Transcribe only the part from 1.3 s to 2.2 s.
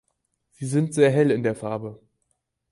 der Farbe.